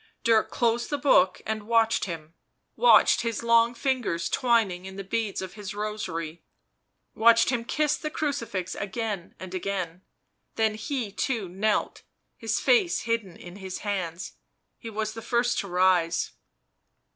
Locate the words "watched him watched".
1.67-3.21